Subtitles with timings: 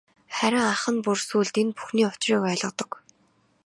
[0.35, 2.91] Харин ах нь бүр сүүлд энэ бүхний учрыг ойлгодог.